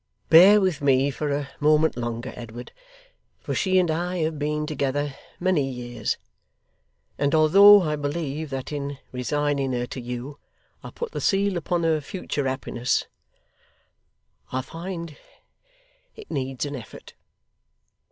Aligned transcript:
Bear 0.29 0.59
with 0.59 0.81
me 0.81 1.11
for 1.11 1.29
a 1.29 1.49
moment 1.59 1.95
longer, 1.95 2.33
Edward, 2.35 2.71
for 3.39 3.53
she 3.53 3.77
and 3.77 3.91
I 3.91 4.17
have 4.23 4.39
been 4.39 4.65
together 4.65 5.13
many 5.39 5.63
years; 5.69 6.17
and 7.19 7.35
although 7.35 7.83
I 7.83 7.95
believe 7.97 8.49
that 8.49 8.71
in 8.71 8.97
resigning 9.11 9.73
her 9.73 9.85
to 9.85 10.01
you 10.01 10.39
I 10.83 10.89
put 10.89 11.11
the 11.11 11.21
seal 11.21 11.55
upon 11.55 11.83
her 11.83 12.01
future 12.01 12.47
happiness, 12.47 13.05
I 14.51 14.61
find 14.63 15.17
it 16.15 16.31
needs 16.31 16.65
an 16.65 16.75
effort. 16.75 17.13